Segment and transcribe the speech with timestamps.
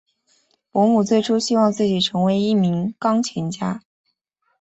[0.71, 3.83] 伯姆最初希望自己成为一名钢琴家。